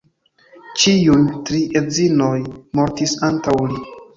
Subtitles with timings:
[0.83, 1.17] Ĉiuj
[1.49, 2.35] tri edzinoj
[2.81, 3.83] mortis antaŭ li.